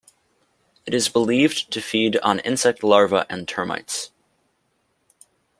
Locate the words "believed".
1.09-1.69